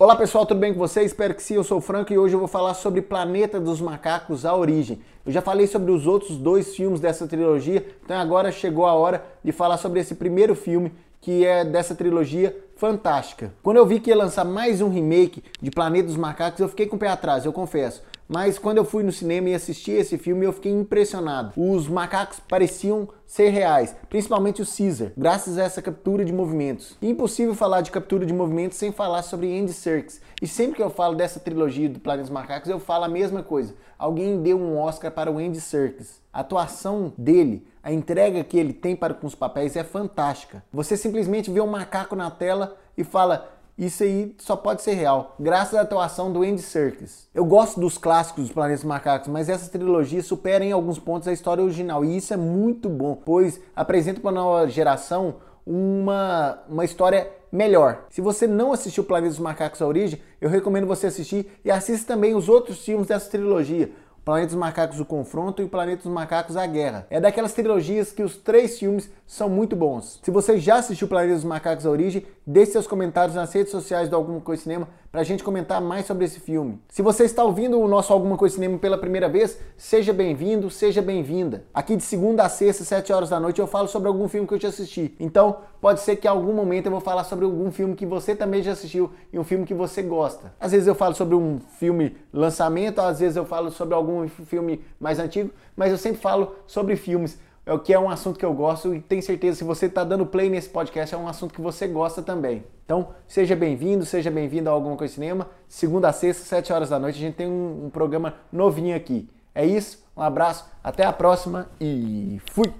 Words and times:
Olá 0.00 0.14
pessoal, 0.14 0.46
tudo 0.46 0.60
bem 0.60 0.72
com 0.72 0.78
vocês? 0.78 1.06
Espero 1.06 1.34
que 1.34 1.42
sim, 1.42 1.54
eu 1.54 1.64
sou 1.64 1.78
o 1.78 1.80
Franco 1.80 2.12
e 2.12 2.18
hoje 2.18 2.32
eu 2.32 2.38
vou 2.38 2.46
falar 2.46 2.72
sobre 2.74 3.02
Planeta 3.02 3.58
dos 3.58 3.80
Macacos, 3.80 4.46
a 4.46 4.54
origem. 4.54 5.00
Eu 5.26 5.32
já 5.32 5.42
falei 5.42 5.66
sobre 5.66 5.90
os 5.90 6.06
outros 6.06 6.36
dois 6.36 6.72
filmes 6.76 7.00
dessa 7.00 7.26
trilogia, 7.26 7.84
então 8.04 8.16
agora 8.16 8.52
chegou 8.52 8.86
a 8.86 8.92
hora 8.92 9.24
de 9.42 9.50
falar 9.50 9.76
sobre 9.76 9.98
esse 9.98 10.14
primeiro 10.14 10.54
filme 10.54 10.92
que 11.20 11.44
é 11.44 11.64
dessa 11.64 11.96
trilogia 11.96 12.56
fantástica. 12.78 13.52
Quando 13.60 13.76
eu 13.76 13.84
vi 13.84 13.98
que 13.98 14.08
ia 14.08 14.16
lançar 14.16 14.44
mais 14.44 14.80
um 14.80 14.88
remake 14.88 15.42
de 15.60 15.68
Planeta 15.68 16.06
dos 16.06 16.16
Macacos, 16.16 16.60
eu 16.60 16.68
fiquei 16.68 16.86
com 16.86 16.94
o 16.94 16.98
pé 16.98 17.08
atrás, 17.08 17.44
eu 17.44 17.52
confesso. 17.52 18.02
Mas 18.28 18.58
quando 18.58 18.76
eu 18.76 18.84
fui 18.84 19.02
no 19.02 19.10
cinema 19.10 19.48
e 19.48 19.54
assisti 19.54 19.90
esse 19.90 20.18
filme, 20.18 20.44
eu 20.44 20.52
fiquei 20.52 20.70
impressionado. 20.70 21.52
Os 21.56 21.88
macacos 21.88 22.38
pareciam 22.38 23.08
ser 23.26 23.48
reais, 23.48 23.96
principalmente 24.10 24.60
o 24.60 24.66
Caesar, 24.66 25.12
graças 25.16 25.56
a 25.56 25.62
essa 25.64 25.80
captura 25.80 26.24
de 26.24 26.32
movimentos. 26.32 26.96
impossível 27.00 27.54
falar 27.54 27.80
de 27.80 27.90
captura 27.90 28.26
de 28.26 28.32
movimentos 28.32 28.76
sem 28.76 28.92
falar 28.92 29.22
sobre 29.22 29.58
Andy 29.58 29.72
Serkis. 29.72 30.20
E 30.42 30.46
sempre 30.46 30.76
que 30.76 30.82
eu 30.82 30.90
falo 30.90 31.14
dessa 31.14 31.40
trilogia 31.40 31.88
do 31.88 31.98
Planeta 31.98 32.24
dos 32.24 32.30
Macacos, 32.30 32.70
eu 32.70 32.78
falo 32.78 33.04
a 33.04 33.08
mesma 33.08 33.42
coisa. 33.42 33.74
Alguém 33.98 34.40
deu 34.42 34.58
um 34.58 34.78
Oscar 34.78 35.10
para 35.10 35.32
o 35.32 35.38
Andy 35.38 35.60
Serkis. 35.60 36.20
A 36.30 36.40
atuação 36.40 37.12
dele, 37.16 37.66
a 37.88 37.92
entrega 37.92 38.44
que 38.44 38.58
ele 38.58 38.74
tem 38.74 38.94
para 38.94 39.14
com 39.14 39.26
os 39.26 39.34
papéis 39.34 39.74
é 39.74 39.82
fantástica. 39.82 40.62
Você 40.70 40.94
simplesmente 40.94 41.50
vê 41.50 41.58
um 41.58 41.66
macaco 41.66 42.14
na 42.14 42.30
tela 42.30 42.76
e 42.98 43.02
fala: 43.02 43.48
isso 43.78 44.02
aí 44.02 44.36
só 44.36 44.56
pode 44.56 44.82
ser 44.82 44.92
real, 44.92 45.34
graças 45.40 45.74
à 45.74 45.80
atuação 45.80 46.30
do 46.30 46.42
Andy 46.42 46.60
Serkis. 46.60 47.30
Eu 47.34 47.46
gosto 47.46 47.80
dos 47.80 47.96
clássicos 47.96 48.44
dos 48.44 48.52
Planetas 48.52 48.84
Macacos, 48.84 49.28
mas 49.28 49.48
essa 49.48 49.70
trilogia 49.70 50.22
supera 50.22 50.62
em 50.62 50.70
alguns 50.70 50.98
pontos 50.98 51.26
a 51.28 51.32
história 51.32 51.64
original, 51.64 52.04
e 52.04 52.14
isso 52.14 52.34
é 52.34 52.36
muito 52.36 52.90
bom, 52.90 53.14
pois 53.24 53.58
apresenta 53.74 54.20
para 54.20 54.30
a 54.30 54.34
nova 54.34 54.68
geração 54.68 55.36
uma, 55.64 56.58
uma 56.68 56.84
história 56.84 57.30
melhor. 57.50 58.04
Se 58.10 58.20
você 58.20 58.46
não 58.46 58.70
assistiu 58.70 59.02
Planeta 59.02 59.30
dos 59.30 59.38
Macacos 59.38 59.80
a 59.80 59.86
origem, 59.86 60.20
eu 60.42 60.50
recomendo 60.50 60.86
você 60.86 61.06
assistir 61.06 61.50
e 61.64 61.70
assista 61.70 62.12
também 62.12 62.34
os 62.34 62.50
outros 62.50 62.84
filmes 62.84 63.06
dessa 63.06 63.30
trilogia. 63.30 63.90
Planeta 64.28 64.48
dos 64.48 64.56
Macacos 64.56 65.00
O 65.00 65.06
Confronto 65.06 65.62
e 65.62 65.64
o 65.64 65.70
Planeta 65.70 66.02
dos 66.02 66.12
Macacos 66.12 66.54
A 66.54 66.66
Guerra. 66.66 67.06
É 67.08 67.18
daquelas 67.18 67.54
trilogias 67.54 68.12
que 68.12 68.22
os 68.22 68.36
três 68.36 68.78
filmes 68.78 69.10
são 69.26 69.48
muito 69.48 69.74
bons. 69.74 70.20
Se 70.22 70.30
você 70.30 70.58
já 70.58 70.76
assistiu 70.76 71.08
Planeta 71.08 71.36
dos 71.36 71.44
Macacos 71.44 71.86
A 71.86 71.90
Origem, 71.90 72.26
deixe 72.46 72.72
seus 72.72 72.86
comentários 72.86 73.34
nas 73.34 73.50
redes 73.54 73.72
sociais 73.72 74.06
do 74.06 74.16
Alguma 74.16 74.42
Coisa 74.42 74.62
Cinema 74.62 74.86
pra 75.10 75.22
gente 75.22 75.42
comentar 75.42 75.80
mais 75.80 76.06
sobre 76.06 76.26
esse 76.26 76.38
filme. 76.40 76.78
Se 76.88 77.00
você 77.00 77.24
está 77.24 77.42
ouvindo 77.42 77.80
o 77.80 77.88
nosso 77.88 78.12
Alguma 78.12 78.36
Coisa 78.36 78.54
Cinema 78.54 78.78
pela 78.78 78.98
primeira 78.98 79.28
vez, 79.28 79.58
seja 79.76 80.12
bem-vindo, 80.12 80.68
seja 80.68 81.00
bem-vinda. 81.00 81.64
Aqui 81.72 81.96
de 81.96 82.02
segunda 82.02 82.44
a 82.44 82.48
sexta, 82.48 82.84
7 82.84 83.12
horas 83.12 83.30
da 83.30 83.40
noite, 83.40 83.58
eu 83.58 83.66
falo 83.66 83.88
sobre 83.88 84.08
algum 84.08 84.28
filme 84.28 84.46
que 84.46 84.54
eu 84.54 84.60
já 84.60 84.68
assisti. 84.68 85.14
Então, 85.18 85.56
pode 85.80 86.00
ser 86.00 86.16
que 86.16 86.26
em 86.26 86.30
algum 86.30 86.52
momento 86.52 86.86
eu 86.86 86.92
vou 86.92 87.00
falar 87.00 87.24
sobre 87.24 87.46
algum 87.46 87.70
filme 87.70 87.94
que 87.94 88.04
você 88.04 88.34
também 88.34 88.62
já 88.62 88.72
assistiu 88.72 89.10
e 89.32 89.38
um 89.38 89.44
filme 89.44 89.64
que 89.64 89.74
você 89.74 90.02
gosta. 90.02 90.52
Às 90.60 90.72
vezes 90.72 90.86
eu 90.86 90.94
falo 90.94 91.14
sobre 91.14 91.34
um 91.34 91.58
filme 91.78 92.16
lançamento, 92.32 93.00
às 93.00 93.20
vezes 93.20 93.36
eu 93.36 93.46
falo 93.46 93.70
sobre 93.70 93.94
algum 93.94 94.17
filme 94.26 94.82
mais 94.98 95.18
antigo, 95.18 95.50
mas 95.76 95.92
eu 95.92 95.98
sempre 95.98 96.20
falo 96.20 96.56
sobre 96.66 96.96
filmes 96.96 97.38
é 97.68 97.72
o 97.74 97.78
que 97.78 97.92
é 97.92 97.98
um 97.98 98.08
assunto 98.08 98.38
que 98.38 98.46
eu 98.46 98.54
gosto 98.54 98.94
e 98.94 99.00
tenho 99.00 99.22
certeza 99.22 99.58
se 99.58 99.64
você 99.64 99.86
está 99.86 100.02
dando 100.02 100.24
play 100.24 100.48
nesse 100.48 100.70
podcast 100.70 101.14
é 101.14 101.18
um 101.18 101.28
assunto 101.28 101.52
que 101.52 101.60
você 101.60 101.86
gosta 101.86 102.22
também. 102.22 102.64
Então, 102.82 103.10
seja 103.26 103.54
bem-vindo, 103.54 104.06
seja 104.06 104.30
bem-vindo 104.30 104.70
a 104.70 104.72
Alguma 104.72 104.96
Coisa 104.96 105.12
Cinema. 105.12 105.46
Segunda 105.68 106.08
a 106.08 106.12
sexta, 106.14 106.44
7 106.44 106.72
horas 106.72 106.88
da 106.88 106.98
noite, 106.98 107.16
a 107.16 107.20
gente 107.20 107.34
tem 107.34 107.46
um, 107.46 107.84
um 107.84 107.90
programa 107.90 108.36
novinho 108.50 108.96
aqui. 108.96 109.28
É 109.54 109.66
isso, 109.66 110.02
um 110.16 110.22
abraço, 110.22 110.64
até 110.82 111.04
a 111.04 111.12
próxima 111.12 111.68
e 111.78 112.40
fui! 112.52 112.72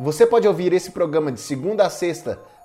Você 0.00 0.26
pode 0.26 0.46
ouvir 0.46 0.70
esse 0.74 0.90
programa 0.90 1.32
de 1.32 1.40
segunda 1.40 1.86
a 1.86 1.90
sexta 1.90 2.38